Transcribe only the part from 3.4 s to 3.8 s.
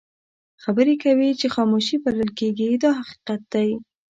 دی.